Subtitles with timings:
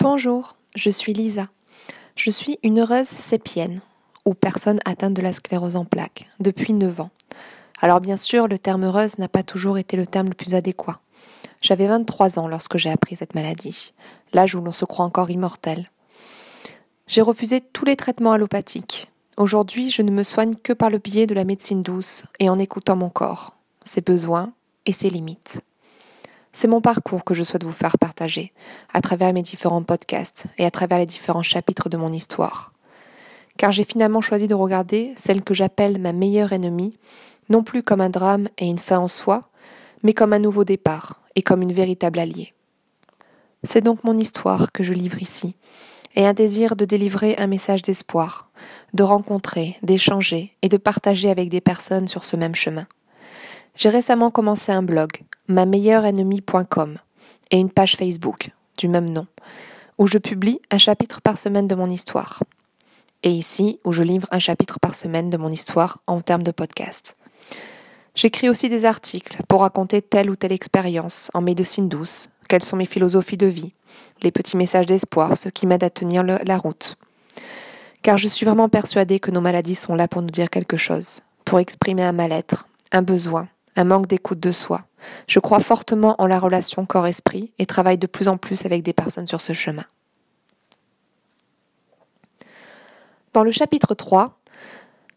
[0.00, 1.48] Bonjour, je suis Lisa.
[2.16, 3.80] Je suis une heureuse sépienne,
[4.24, 7.10] ou personne atteinte de la sclérose en plaques, depuis 9 ans.
[7.80, 11.00] Alors bien sûr, le terme heureuse n'a pas toujours été le terme le plus adéquat.
[11.60, 13.92] J'avais 23 ans lorsque j'ai appris cette maladie,
[14.32, 15.90] l'âge où l'on se croit encore immortel.
[17.06, 19.12] J'ai refusé tous les traitements allopathiques.
[19.36, 22.58] Aujourd'hui, je ne me soigne que par le biais de la médecine douce et en
[22.58, 23.54] écoutant mon corps,
[23.84, 24.54] ses besoins
[24.86, 25.60] et ses limites.
[26.56, 28.52] C'est mon parcours que je souhaite vous faire partager,
[28.92, 32.72] à travers mes différents podcasts et à travers les différents chapitres de mon histoire.
[33.56, 36.96] Car j'ai finalement choisi de regarder celle que j'appelle ma meilleure ennemie,
[37.48, 39.50] non plus comme un drame et une fin en soi,
[40.04, 42.54] mais comme un nouveau départ et comme une véritable alliée.
[43.64, 45.56] C'est donc mon histoire que je livre ici,
[46.14, 48.48] et un désir de délivrer un message d'espoir,
[48.92, 52.86] de rencontrer, d'échanger et de partager avec des personnes sur ce même chemin.
[53.76, 55.10] J'ai récemment commencé un blog,
[55.48, 56.98] ma meilleure ennemie.com,
[57.50, 59.26] et une page Facebook du même nom,
[59.98, 62.42] où je publie un chapitre par semaine de mon histoire.
[63.24, 66.50] Et ici, où je livre un chapitre par semaine de mon histoire en termes de
[66.50, 67.16] podcast.
[68.14, 72.76] J'écris aussi des articles pour raconter telle ou telle expérience en médecine douce, quelles sont
[72.76, 73.72] mes philosophies de vie,
[74.22, 76.96] les petits messages d'espoir, ce qui m'aide à tenir la route.
[78.02, 81.22] Car je suis vraiment persuadée que nos maladies sont là pour nous dire quelque chose,
[81.44, 84.84] pour exprimer un mal-être, un besoin, un manque d'écoute de soi.
[85.26, 88.92] Je crois fortement en la relation corps-esprit et travaille de plus en plus avec des
[88.92, 89.84] personnes sur ce chemin.
[93.32, 94.38] Dans le chapitre 3,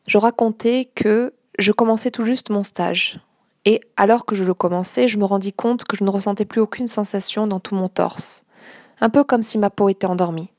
[0.08, 3.20] je racontais que je commençais tout juste mon stage.
[3.66, 6.62] Et alors que je le commençais, je me rendis compte que je ne ressentais plus
[6.62, 8.44] aucune sensation dans tout mon torse.
[9.02, 10.50] Un peu comme si ma peau était endormie.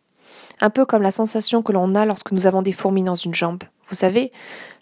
[0.61, 3.35] Un peu comme la sensation que l'on a lorsque nous avons des fourmis dans une
[3.35, 3.65] jambe.
[3.89, 4.33] Vous savez,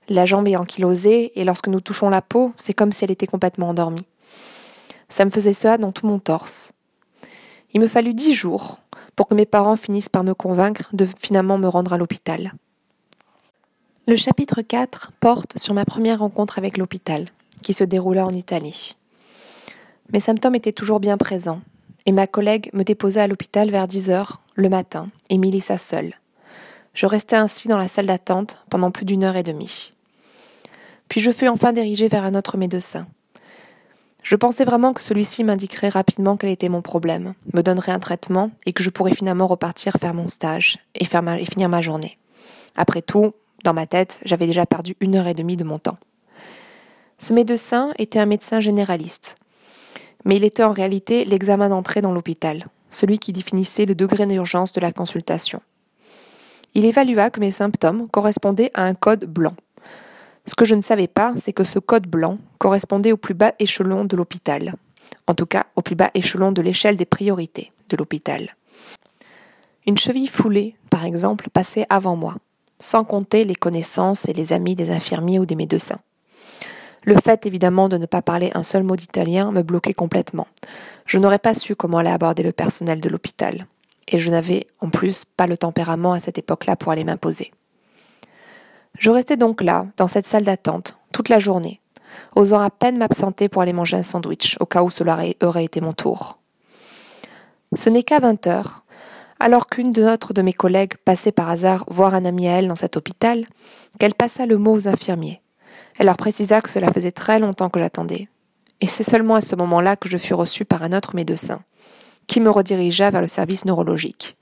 [0.09, 3.27] la jambe est ankylosée et lorsque nous touchons la peau, c'est comme si elle était
[3.27, 4.07] complètement endormie.
[5.09, 6.73] Ça me faisait ça dans tout mon torse.
[7.73, 8.79] Il me fallut dix jours
[9.15, 12.53] pour que mes parents finissent par me convaincre de finalement me rendre à l'hôpital.
[14.07, 17.25] Le chapitre 4 porte sur ma première rencontre avec l'hôpital,
[17.63, 18.97] qui se déroula en Italie.
[20.13, 21.61] Mes symptômes étaient toujours bien présents,
[22.05, 26.14] et ma collègue me déposa à l'hôpital vers 10 heures le matin et m'y seule.
[26.96, 29.92] Je restai ainsi dans la salle d'attente pendant plus d'une heure et demie.
[31.08, 33.07] Puis je fus enfin dirigée vers un autre médecin.
[34.23, 38.51] Je pensais vraiment que celui-ci m'indiquerait rapidement quel était mon problème, me donnerait un traitement
[38.64, 42.18] et que je pourrais finalement repartir faire mon stage et, et finir ma journée.
[42.77, 45.98] Après tout, dans ma tête, j'avais déjà perdu une heure et demie de mon temps.
[47.18, 49.36] Ce médecin était un médecin généraliste,
[50.24, 54.73] mais il était en réalité l'examen d'entrée dans l'hôpital, celui qui définissait le degré d'urgence
[54.73, 55.61] de la consultation.
[56.77, 59.55] Il évalua que mes symptômes correspondaient à un code blanc.
[60.45, 63.55] Ce que je ne savais pas, c'est que ce code blanc correspondait au plus bas
[63.59, 64.75] échelon de l'hôpital,
[65.27, 68.55] en tout cas au plus bas échelon de l'échelle des priorités de l'hôpital.
[69.86, 72.35] Une cheville foulée, par exemple, passait avant moi,
[72.79, 76.01] sans compter les connaissances et les amis des infirmiers ou des médecins.
[77.05, 80.47] Le fait évidemment de ne pas parler un seul mot d'italien me bloquait complètement.
[81.07, 83.67] Je n'aurais pas su comment aller aborder le personnel de l'hôpital.
[84.08, 87.52] Et je n'avais en plus pas le tempérament à cette époque-là pour aller m'imposer.
[88.98, 91.80] Je restais donc là, dans cette salle d'attente, toute la journée,
[92.34, 95.80] osant à peine m'absenter pour aller manger un sandwich, au cas où cela aurait été
[95.80, 96.39] mon tour.
[97.74, 98.84] Ce n'est qu'à 20 heures,
[99.39, 102.68] alors qu'une de notre de mes collègues passait par hasard voir un ami à elle
[102.68, 103.44] dans cet hôpital,
[103.98, 105.42] qu'elle passa le mot aux infirmiers.
[105.98, 108.28] Elle leur précisa que cela faisait très longtemps que j'attendais.
[108.80, 111.61] Et c'est seulement à ce moment-là que je fus reçue par un autre médecin,
[112.27, 114.37] qui me redirigea vers le service neurologique.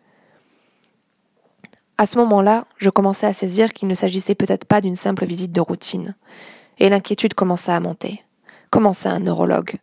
[1.97, 5.53] À ce moment-là, je commençais à saisir qu'il ne s'agissait peut-être pas d'une simple visite
[5.53, 6.17] de routine,
[6.79, 8.25] et l'inquiétude commença à monter.
[8.71, 9.77] Comment un neurologue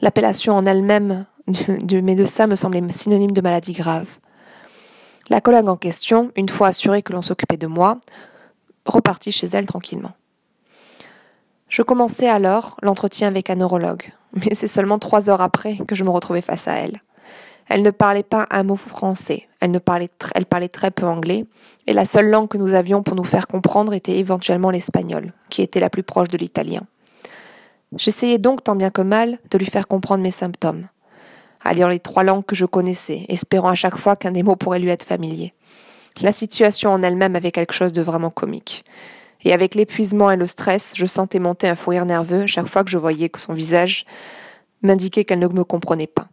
[0.00, 4.18] L'appellation en elle-même du, médecin me semblait synonyme de maladie grave.
[5.28, 7.98] La collègue en question, une fois assurée que l'on s'occupait de moi,
[8.86, 10.12] repartit chez elle tranquillement.
[11.68, 16.04] Je commençais alors l'entretien avec un neurologue, mais c'est seulement trois heures après que je
[16.04, 17.00] me retrouvais face à elle.
[17.70, 21.46] Elle ne parlait pas un mot français, elle, parlait très peu anglais,
[21.86, 25.62] et la seule langue que nous avions pour nous faire comprendre était éventuellement l'espagnol, qui
[25.62, 26.82] était la plus proche de l'italien.
[27.96, 30.88] J'essayais donc tant bien que mal de lui faire comprendre mes symptômes,
[31.62, 34.80] alliant les trois langues que je connaissais, espérant à chaque fois qu'un des mots pourrait
[34.80, 35.54] lui être familier.
[36.22, 38.84] La situation en elle-même avait quelque chose de vraiment comique.
[39.44, 42.82] Et avec l'épuisement et le stress, je sentais monter un fou rire nerveux chaque fois
[42.82, 44.06] que je voyais que son visage
[44.82, 46.26] m'indiquait qu'elle ne me comprenait pas.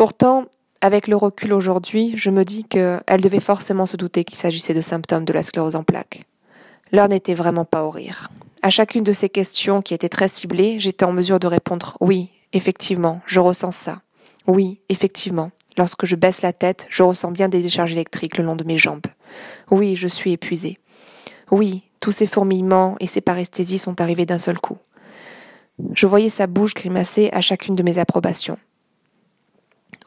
[0.00, 0.46] Pourtant,
[0.80, 4.80] avec le recul aujourd'hui, je me dis qu'elle devait forcément se douter qu'il s'agissait de
[4.80, 6.22] symptômes de la sclérose en plaques.
[6.90, 8.30] L'heure n'était vraiment pas au rire.
[8.62, 12.30] À chacune de ces questions qui étaient très ciblées, j'étais en mesure de répondre oui,
[12.54, 14.00] effectivement, je ressens ça.
[14.46, 18.56] Oui, effectivement, Lorsque je baisse la tête, je ressens bien des décharges électriques le long
[18.56, 19.06] de mes jambes.
[19.70, 20.78] Oui, je suis épuisée.
[21.50, 24.78] Oui, tous ces fourmillements et ces paresthésies sont arrivés d'un seul coup.
[25.92, 28.56] Je voyais sa bouche grimacer à chacune de mes approbations.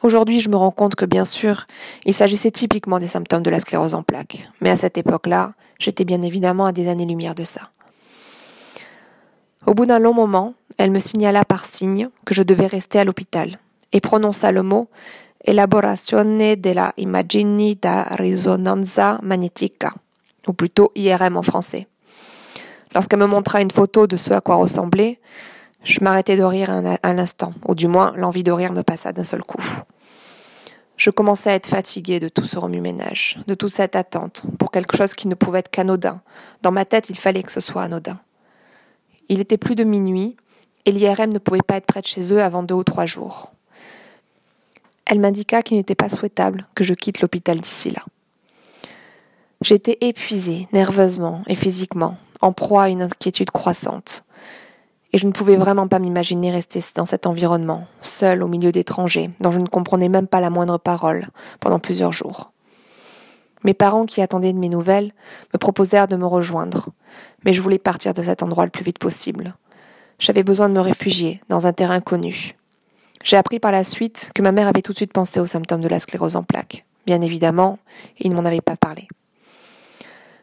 [0.04, 1.66] Aujourd'hui, je me rends compte que bien sûr,
[2.04, 6.04] il s'agissait typiquement des symptômes de la sclérose en plaques, mais à cette époque-là, j'étais
[6.04, 7.70] bien évidemment à des années-lumière de ça.
[9.64, 13.04] Au bout d'un long moment, elle me signala par signe que je devais rester à
[13.04, 13.58] l'hôpital
[13.92, 14.88] et prononça le mot
[15.42, 19.94] Elaborazione della immagini da risonanza magnetica,
[20.46, 21.86] ou plutôt IRM en français.
[22.94, 25.18] Lorsqu'elle me montra une photo de ce à quoi ressemblait,
[25.82, 29.14] je m'arrêtai de rire un, un instant, ou du moins l'envie de rire me passa
[29.14, 29.62] d'un seul coup.
[30.96, 34.96] Je commençais à être fatiguée de tout ce remue-ménage, de toute cette attente, pour quelque
[34.96, 36.20] chose qui ne pouvait être qu'anodin.
[36.62, 38.20] Dans ma tête, il fallait que ce soit anodin.
[39.28, 40.36] Il était plus de minuit,
[40.84, 43.52] et l'IRM ne pouvait pas être près de chez eux avant deux ou trois jours.
[45.06, 48.04] Elle m'indiqua qu'il n'était pas souhaitable que je quitte l'hôpital d'ici là.
[49.60, 54.24] J'étais épuisée, nerveusement et physiquement, en proie à une inquiétude croissante.
[55.14, 59.30] Et je ne pouvais vraiment pas m'imaginer rester dans cet environnement, seule au milieu d'étrangers,
[59.38, 61.28] dont je ne comprenais même pas la moindre parole,
[61.60, 62.50] pendant plusieurs jours.
[63.62, 65.12] Mes parents, qui attendaient de mes nouvelles,
[65.52, 66.88] me proposèrent de me rejoindre,
[67.44, 69.54] mais je voulais partir de cet endroit le plus vite possible.
[70.18, 72.56] J'avais besoin de me réfugier dans un terrain connu.
[73.22, 75.80] J'ai appris par la suite que ma mère avait tout de suite pensé aux symptômes
[75.80, 76.84] de la sclérose en plaques.
[77.06, 77.78] Bien évidemment,
[78.18, 79.06] il ne m'en avait pas parlé.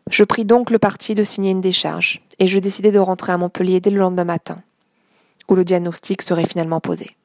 [0.10, 3.38] Je pris donc le parti de signer une décharge, et je décidai de rentrer à
[3.38, 4.62] Montpellier dès le lendemain matin,
[5.48, 7.16] où le diagnostic serait finalement posé.